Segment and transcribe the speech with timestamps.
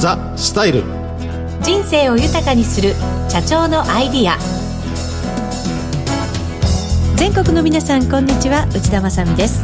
[0.00, 0.82] ザ・スタイル。
[1.60, 2.94] 人生を豊かにする
[3.28, 4.38] 社長のアイディア。
[7.16, 8.66] 全国の皆さんこんにちは。
[8.74, 9.62] 内田まさです。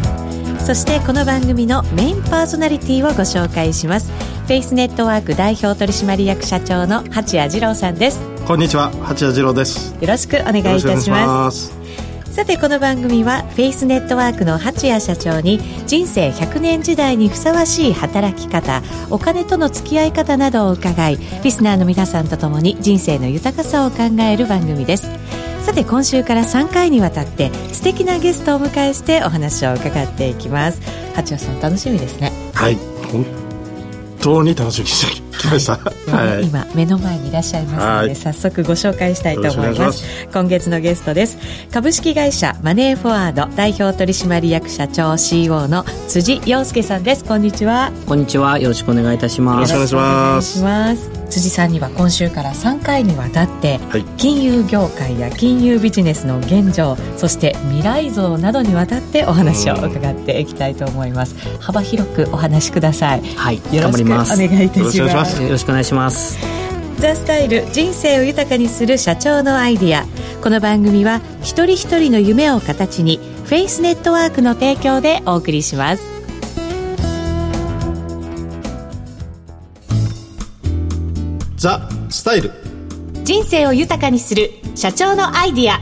[0.58, 4.12] そしてこの番組のメインパーソナリティをご紹介します。
[4.46, 8.20] フェイスネットワーク代表取締役社長の八谷二郎さんです。
[8.46, 8.90] こんにちは。
[8.90, 9.96] 八谷二郎です。
[9.98, 11.72] よろしくお願いいたします
[12.36, 25.08] さてこの番組はフェイスネットワークの八谷社長に人生100年時代にふさわしい働き方お金との付き合い方などを伺いリスナーの皆さんとともに人生の豊かさを考える番組です。
[25.64, 30.82] さて今週から3回にわたって素敵なゲストをお迎えしてお話を伺っていきます。
[31.14, 32.32] 八谷さん楽しみですね。
[32.52, 32.76] はい
[33.10, 33.24] 本
[34.20, 40.04] 当に楽しみにしてきました、はい、今目の前にいらっしゃいますので、早速ご紹介したいと思います。
[40.32, 41.38] 今月のゲストです。
[41.72, 47.24] 株式会社マネーフォワード代表取締役社長 CEO の辻洋介さんです。
[47.24, 47.92] こんにちは。
[48.06, 48.58] こんにちは。
[48.58, 49.72] よろしくお願いいたします。
[49.72, 61.34] よろしくお願いします辻さんには今週から3回にわたって、はい、金融業界や金融ビジネスの現状そして未来像などにわたってお話を伺っていきたいと思います。
[61.60, 63.22] 幅広くお話しください。
[63.22, 65.42] はいよろしくお願いいたします。
[65.42, 66.38] よろしくお願いします。
[66.98, 70.06] ザ・スタイル人生を豊かにする社長のアイディア。
[70.46, 76.15] この番組は一人一人の夢を形にフェイスネットワークの提供でお送りします
[81.56, 82.52] ザ・スタイル。
[83.24, 85.80] 人生を豊かにする社長のアイディア。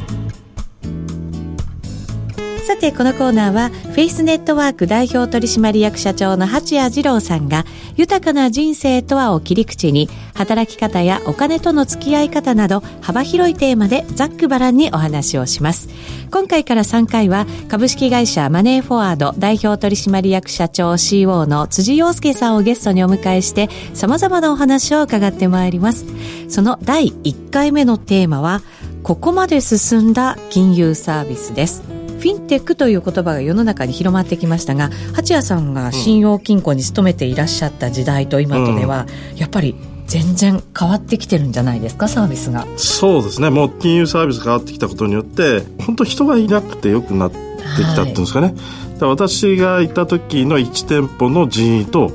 [2.75, 15.89] さてこのコーナーはフェイスネットワーク代表取締役社長の八谷二郎さんが豊かな人生とはを切り口に働き方やお金との付き合い方など幅広いテーマでざっくばらんにお話をします。
[16.33, 26.06] 今回から3回は株式会社マネーフォワード代表取締役社長 CO の辻洋介さんをゲストにお迎えして様々なお話を伺ってまいります。
[26.48, 28.63] その第1回目のテーマは
[29.05, 31.94] ここまで進んだ金融サービスです。
[32.24, 39.77] フィンテックという言葉が世の中に広まってきましたが八谷さんが信用金庫に勤めていらっしゃった時代と今とでは、うん、やっぱり
[40.07, 42.67] 全然変わってきてるんじゃないですかサービスが。
[42.79, 43.51] そうですね。
[43.51, 48.55] もう金融サービスが変わってきたことによって本当人がいなくてよくなってきたっていうんですかね、
[49.01, 52.11] はい、私がいた時の1店舗の人員と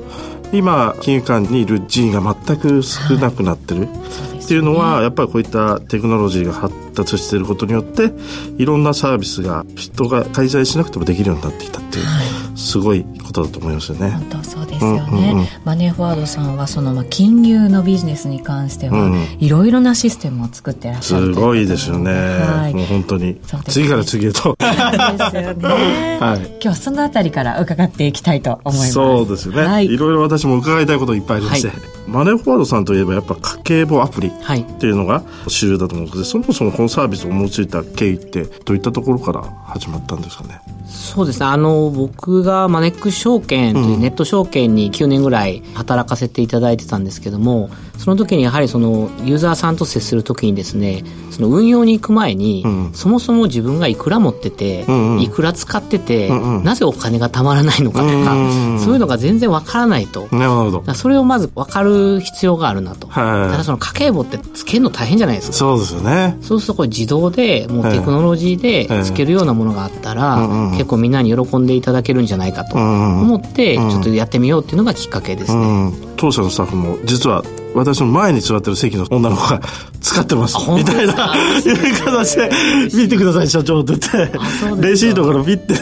[0.52, 8.12] 今金融機関にいる人員が全く少なくなってる、はいっていうのは、やっぱりこういったテクノロジーが発達していることによって
[8.58, 12.26] いろんなサービスが人が介在しなくてもできるようになってきたっていう、はい、
[12.60, 14.10] すごいことだと思いますよね。
[14.10, 24.40] 本当そうですよね、うんうんうん、マネーフォワードさんはそのまあ金融のビジネスに関してはいろいろなシステムを作ってらっしゃるすごいですよね、はい、もう本当に、ね、次から次へと。
[24.40, 28.92] そうですよね、 はい、今日そのあたりから伺っていきたいと思います。
[28.92, 31.76] そうですよね、はい、いろいろ私も伺いたいこといっぱいありまして、はい、
[32.10, 34.32] マネーフォワードさんといえばやっぱ家計簿アプリっ
[34.78, 40.60] ていうのが主流だと思うんですけど、そもそもこのサービスを思いついた経緯ってどういったところから始まったんですかね？
[40.86, 41.46] そうですね。
[41.46, 60.28] あの僕がマネックス証券というネット証券に9年ぐらい働かせていただいてたんですけどもその時にやはりそのユーザーさんと接する時にですねその運用に行く前に、うん、そもそも自分がいくら持ってて、うんうん、いくら使ってて、うんうん、なぜお金がたまらないのかとか、うんうん、そういうのが全然わからないと。
[60.32, 60.94] なるほど。
[60.94, 65.56] それをまず分かる必要があるなと、はい、ただその家計簿ってつけるの大変じゃないですか。
[65.56, 66.36] そうですよね。
[66.40, 77.42] そうするとこれ自動でもうテクノロジーでつけるようなものがあったら、はい、結構みんなに喜んでいただけるんじゃないかと思って、ちょっとやってみようっていうのがきっかけですね、当社のスタッフも実は
[77.74, 79.60] 私の前に座ってる席の女の子が
[80.00, 80.56] 使ってます。
[80.70, 82.50] みたいないう形で
[82.94, 83.90] 見てください社長って。
[83.90, 85.74] 言ってレシートからピッて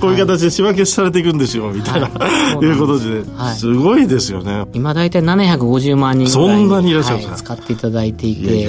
[0.00, 2.10] こういう形で仕分けされていくんですよみたいな、い
[2.66, 3.24] うことで
[3.54, 4.66] すごいですよね。
[4.72, 8.68] 今大体750万人ぐらいそんなにいらっしゃる、使っていただいていて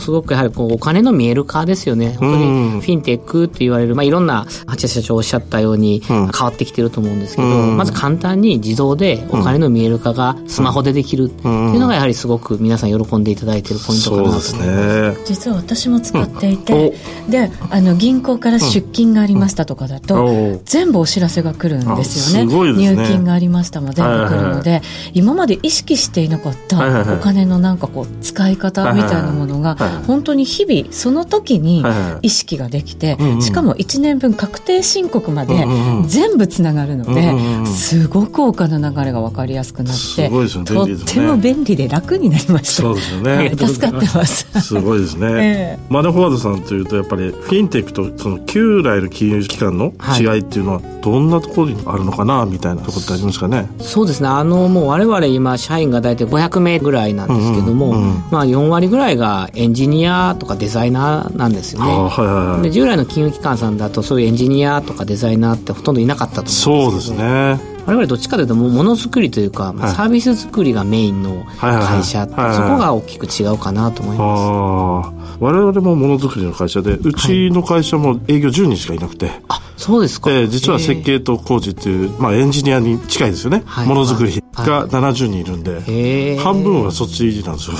[0.00, 2.16] すごくやはりこうお金の見える化ですよね。
[2.18, 14.56] 本当にフィンテックって言われる、まあ、いろんな八社長おっしゃったように変わってきてると思うんですけど、まず簡単に自動でお金の見える化がスマホでできるっていうのがやはりすごく皆さん喜んでいただいているポイントかなと思います。
[14.56, 16.94] ね、実は私も使っていて、
[17.28, 24.82] であの銀行から出金がありましたとかだと、全部お知らせが来るんですよね、ね、入金がありましたも全部来るので、
[25.14, 31.84] 今まで意識していなかったお金のなんかこう使い方みたいなものがはい、本当に日々その時に
[32.22, 35.66] 意識ができて、しかも1年分確定申告まで
[36.06, 42.82] 全部つながるので、すごくお金の流れが分かりやすくなって、ね、とっても便利で楽になりました。
[42.82, 43.52] そうですよね。
[43.56, 44.60] 助かってます。
[44.60, 53.68] すごいですね、 えー、マネーフォワードさんというとやっぱりフィンテックとその旧来の金融機関の違いっていうのはどんなところにあるのかなみたいなところってありますかね？
[53.80, 54.28] そうですね。
[54.28, 57.94] あのもう我々今社員が大体500名ぐらいなんですけども、
[58.30, 67.70] まあ4割ぐらいがエンジニアとかデザイナーなんですよね、はいはいはい、で従来の金融機関さんだとそういうエンジニアとかデザイナーってほとんどいなかったと思うんですそうですね。
[67.86, 72.36] 我々どっちかというとものづくりというか、まあ、サービス作りがメインの会社、そこ
[72.76, 75.36] が大きく違うかなと思います。
[75.40, 80.30] 我々もものづくりの会社でうちの会社も営業10人しかいなくて、はい、あそうですか。
[80.30, 87.76] で実は設計と工事っていう、まあ、エンジニアに近いですよね、ものづくりが70人いるんで、半分はそっちなんですよ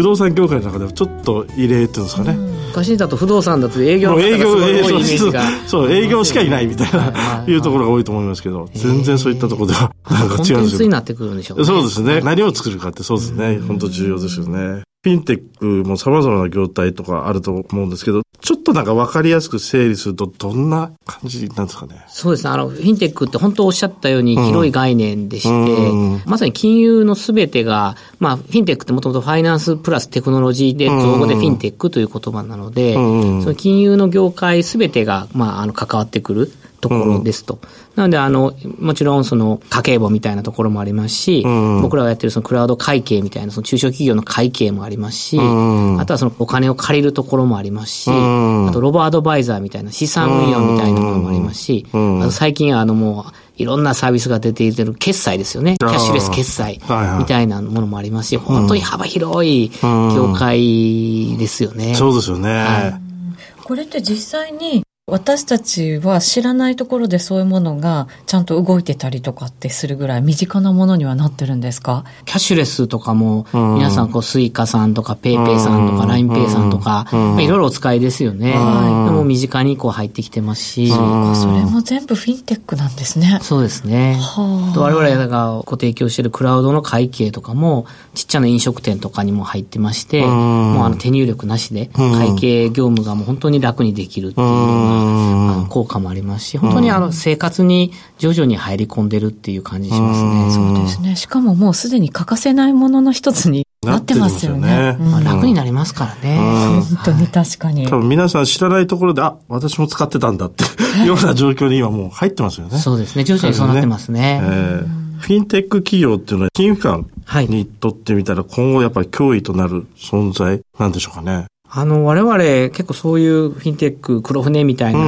[0.00, 2.32] 不動産業界の中ではちょっと異例っていうんですかね、
[2.68, 5.28] 昔だと不動産だと営業の営業営業
[5.66, 11.64] そう営業しかいないみたいな いうところが多いと思いますけど全然そういったところではなんか違うんですよになってくるんでしょうね。
[11.66, 12.22] そうですね。
[12.22, 13.60] 何を作るかってそうですね。
[13.68, 22.04] 本当重要ですよねフィンテックも様々な業態とかあると思うんですけど、ちょっとなんか分かりやすく整理するとどんな感じなんですかね？
[22.08, 22.50] そうですね。
[22.50, 36.52] あの、フィンテックって本当おっしゃったように広い概念でして、うん、まさに金融のすべてが、まあ、フィンテックってもともとファイナンスプラステクノロジーで、造語でフィンテックという言葉なので、うん、その金融の業界すべてが、まあ、あの、関わってくる。
[36.80, 37.54] ところですと。
[37.54, 37.60] うん、
[37.96, 55.76] なので、あの、もちろんその家計簿みたいなところもありますし、うん、僕らがやってるそのクラウド会計みたいなその中小企業の会計もありますし、うん、あとはそのお金を借りるところもありますし、あとロボアドバイザーみたいな資産運用みたいなものもありますし、あと最近あのもう、いろんなサービスが出ている決済ですよね。
[55.78, 56.80] キャッシュレス決済
[57.18, 61.94] みたいなものもありますし、本当に幅広い業界ですよね。
[61.94, 62.48] そうですよね。
[62.48, 72.04] はい、これって実際に私たちは知らないところでそういうものがちゃんと動いてたりとかってするぐらい身近なものにはなってるんですか？
[72.24, 78.52] キャッシュレスとかも、皆さんこう Suica さんとか PayPay さんとか LINE Pay さんとか、まあ、いろいろお使いですよね。
[78.52, 80.88] でも身近にこう入ってきてますし。
[80.88, 83.38] そうか、それも全部フィンテックなんですね。
[83.42, 84.16] そうですね。
[84.20, 100.50] は我々がご提供しているクラウドの会計とかも、ちっちゃな飲食店とかにも入ってまして、もうあの手入力なしで会計業務がもう本当に楽にできるっていうようなあの効果もありますし、本当にあの生活に徐々に入り込んでるっていう感じしますね。
[100.74, 101.16] そうですね。
[101.16, 104.96] しかももうすでに欠かせないものの一つになってますよね。
[105.00, 106.36] まあ、楽になりますからね。
[106.36, 107.86] 本当に確かに。
[107.86, 110.64] 多分皆さん知らないところで、あ、私も使ってたんだって
[111.00, 112.78] いうような状況に今もう入ってますよね。
[112.78, 113.24] そうですね。
[113.24, 114.40] 徐々にそうなってますね。
[114.42, 117.06] えーフィンテック企業っていうのは金融機関
[117.48, 121.46] にとってみたら今後やっぱり脅威となる存在なんでしょうかね。
[121.72, 122.36] あの、我々
[122.70, 124.98] 結構そういうフィンテック、黒船みたいな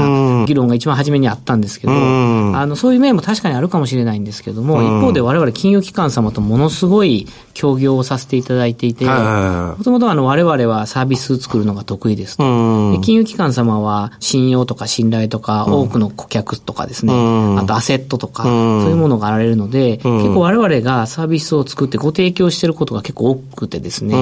[0.46, 12.36] 議論が一番初めにあったんですけど、あの、そういう面も確かにあるかもしれないんですけども、一方で我々金融機関様とものすごい協業をさせていただいていて、もともとあの、我々はサービス作るのが得意です。
[12.36, 12.42] と。
[13.02, 18.52] 金融機関様は信用とか信頼とか、多くの顧客とかですね、あとアセットとか、そう
[18.90, 24.14] いうものがあられるので、結構我々がサービスを作ってご提供していることが結構多くてですね、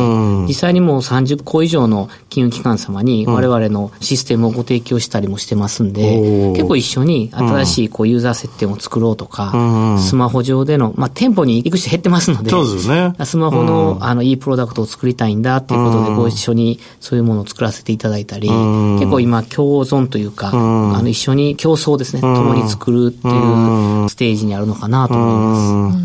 [0.46, 13.14] 実際にもう30個以上の金融機関様に我々のシステムをご提供したりもしてますんで、うん、結構一緒に新しいこうユーザー接点を作ろうとか、うん、スマホ上での、まあ、店舗に行く人減ってますので、そうですね。
[13.24, 23.30] スマホの、あの、いいプロダクトを作りたいんだっていうことで、ご一緒にそういうものを作らせていただいたり、結構今、共存というか、あの、一緒に競争ですね、共に作るってい
[24.04, 26.00] うステージにあるのかなと思います。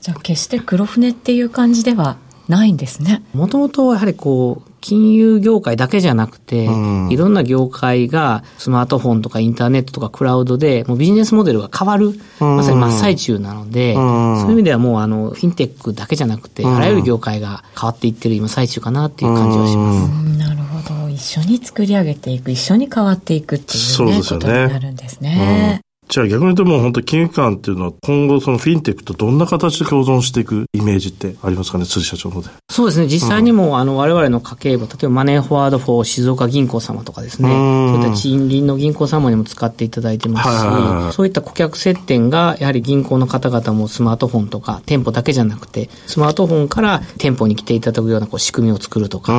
[0.00, 2.16] じゃあ、決して黒船っていう感じでは
[2.48, 3.22] ないんですね。
[3.34, 12.08] もともとやはりこう、金融業界だけじゃなくて、うん、いろんな業界がスマートフォンとかインターネットとかクラウドで、もうビジネスモデルが変わる、
[12.40, 20.38] うん、まさに真っ最中なので、うん、そういう意味ではもうあの、フィンテックだけじゃなくて、あらゆる業界が変わっていってる今最中かなっていう感じはします。
[20.38, 21.08] なるほど。
[21.10, 24.22] 一緒に作り上げていく、一緒に変わっていくっていう、ね、そうね。
[24.22, 25.82] ことになるんですね。
[26.10, 32.48] じゃあ逆に言うともう本当金融機関っていうのは今後そのフィンテックとどんな形で共存していくイメージってありますかね、辻社長ので？
[32.68, 33.06] そうですね。
[33.06, 49.32] 実際にも、うん、あの我々の家計簿、例えばマネーフォワードフォー静岡銀行様とかですね、そういった地銀の銀行様にも使っていただいてますし、そういった顧客接点がやはり銀行の方々もスマートフォンとか店舗だけじゃなくて、スマートフォンから店舗に来ていただくようなこう仕組みを作るとか、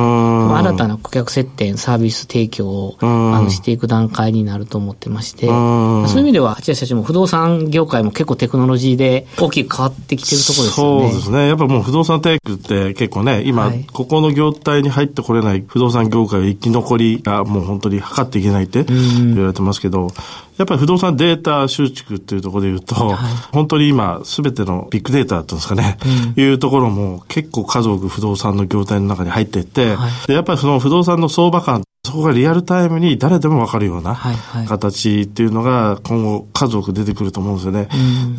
[0.56, 11.10] 新たな顧客接点、サービス提供をあのしていく段階になると思ってまして、そういう意味では八谷社長も不動産業界も結構テクノロジーで大きく変わってきてるところですよね。
[11.10, 11.48] そうですね。
[11.48, 20.08] やっぱもう不動産テックって結構ね、今、はい、ここの業態に入ってこれない不動産業界の生き残りがもう本当に測っていけないって言われてますけど、
[20.56, 23.16] やっぱり不動産データ集蓄っていうところで言うと、はい、
[23.52, 25.98] 本当に今、すべてのビッグデータっていうんですかね、
[26.36, 34.18] うん、いうところも結構数多く不動産の業態の中に入っていって、はい、でやっぱりその不動産の相場感そこがリアルタイムに誰でもわかるような
[34.66, 37.88] 形っていうのが今後数多く出てくると思うんですよね。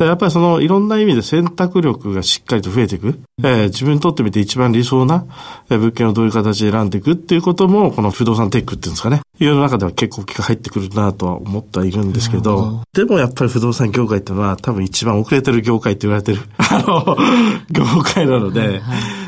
[0.04, 3.18] やっぱりそのいろんな意味で選択力がしっかりと増えていく。
[3.42, 5.24] えー、自分にとってみて一番理想な
[5.70, 9.22] 物件をどういう形で選んでいくっていうこともこの不動産テックっていうんですかね。
[9.40, 17.16] いう中では結構大きく入ってくるなとは思ってはいるんですけど、でもやっぱり不動産業界っていうのは多分一番遅れてる業界って言われてる、 あの、
[17.70, 18.80] 業界なので、はいはい、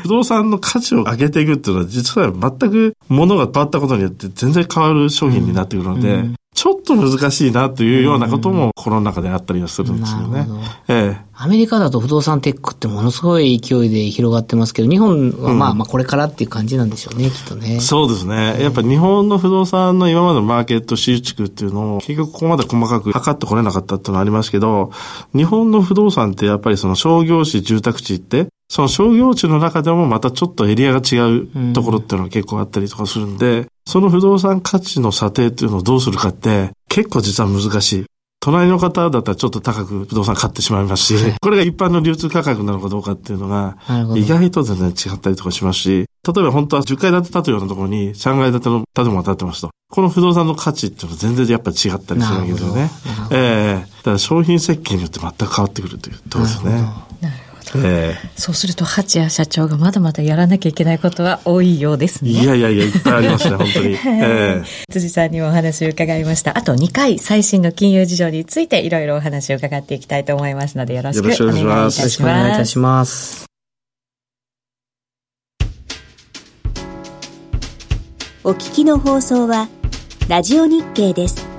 [0.03, 1.47] 不動産の価値を上げてい。
[1.47, 10.47] くっていうのは実は全く物が変わったことによって全然変わる商品になってくるので、うんうんちょっと難しいなというようなことも、この中であったりはするんですよね。
[10.87, 17.79] ええ、アメリカだと不動産テックってものすごい勢いで広がってますけど、日本はまあ、まあこれからっていう感じなんでしょうね、きっとね。
[17.79, 18.57] そうですね。
[18.59, 24.89] やっぱ日本の不動産の今までのマーケット集蓄っていうのを、結局ここまで細かく測ってこれなかったっていうのはありますけど、
[25.35, 38.05] 日本の不動産ってやっぱりその商業地、住宅地って、その商業地の中でもまたちょっとエリアが違うところっていうのが結構あったりとかするんで、その不動産価値の査定っていうのをどうするかって結構実は難しい。
[38.39, 43.77] 隣の方だったらちょっと高く不動産買ってしまいますし、これが一般の流通価格なのかどうかっていうのが、
[44.15, 52.89] 意外と全然違ったりとかしますし、例えば本当は10階建て建つようなところに3階建ての建物が建ってますと、この不動産の価値っていうのは全然やっぱり違ったりするわけですよね。
[53.31, 53.85] ええ。
[53.85, 56.85] ー、だから商品設計によって全く変わってくるというところですね。
[57.75, 62.31] えー、そうすると八谷社長がまだまだやらなきゃいけないことは多いようですね。
[62.31, 63.93] いやいやいや、いっぱいありますね、本当に。
[64.05, 66.57] えー、辻さんにもお話を伺いました。
[66.57, 71.99] あと2回、最新の金融事情についていろいろお話を伺っていきたいと思いますので、よろしくお願いいたします。
[71.99, 73.45] よろしくお願いいたします。
[78.43, 79.67] お聞きの放送は、
[80.29, 81.56] ラジオ日経です。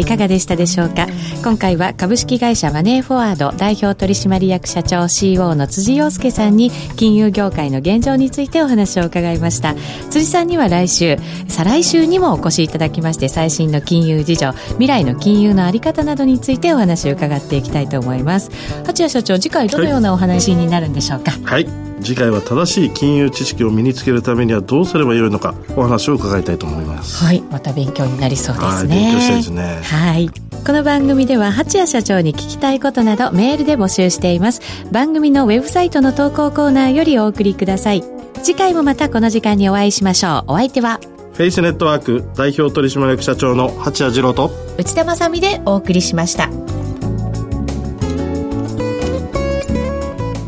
[0.00, 1.06] いかがでしたでしょうか？
[1.44, 9.74] 今回は株式会社マネーフォワード代表取締役社長 CEO の辻洋介さんに金融業界の現状についてお話を伺いました。
[10.10, 11.16] 辻さんには来週
[11.48, 18.50] 再来週にもお越しいただきまして最新の金融事情未来の金融のあり方などについてお話を伺っていきたいと思います。
[18.86, 21.32] 八谷社長次回どのようなお話になるんでしょうか？
[21.44, 21.89] はい。
[22.02, 27.24] 次回は正しい金融知識を身につけるためにはどうすればよいのかお話を伺いたいと思います。
[27.24, 28.94] はいまた勉強になりそうですね。
[28.94, 29.80] 勉強したいですね。
[29.82, 30.30] はい。
[30.66, 34.60] この番組では八谷社長に聞きたいことなどメールで募集しています。
[34.92, 38.04] 番組のウェブサイトの投稿コーナーよりお送りください。
[38.42, 40.52] 次回もまたこの時間にお会いしましょう。
[40.52, 41.00] お相手は
[41.40, 46.50] フェイスネットワーク代表取締役社長の八谷次郎と内田まさでお送りしました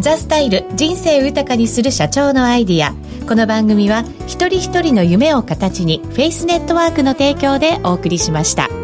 [0.02, 2.92] ザ・スタイル人生豊かにする社長のアイディア
[3.28, 8.81] この番組は一人一人の夢を形にフェイスネットワークの提供でお送りしました。